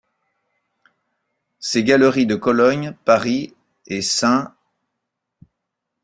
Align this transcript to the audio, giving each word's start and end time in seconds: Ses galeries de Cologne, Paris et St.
Ses 1.59 1.83
galeries 1.83 2.25
de 2.25 2.33
Cologne, 2.35 2.97
Paris 3.05 3.53
et 3.85 4.01
St. 4.01 4.47